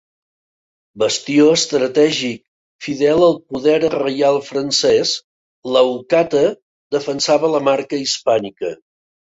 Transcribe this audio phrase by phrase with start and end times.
[1.01, 2.41] Bastió estratègic,
[2.87, 5.15] fidel al poder reial francès,
[5.77, 6.45] Leucata
[6.99, 8.79] defensava la marca hispànica.